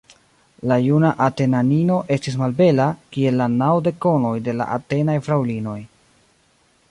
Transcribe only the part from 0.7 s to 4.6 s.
juna Atenanino estis malbela, kiel la naŭ dekonoj de